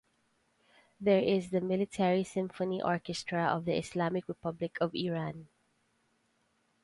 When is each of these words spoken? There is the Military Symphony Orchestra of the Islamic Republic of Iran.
There 0.99 1.21
is 1.21 1.51
the 1.51 1.61
Military 1.61 2.23
Symphony 2.23 2.81
Orchestra 2.81 3.43
of 3.43 3.65
the 3.65 3.77
Islamic 3.77 4.27
Republic 4.27 4.79
of 4.81 4.95
Iran. 4.95 5.47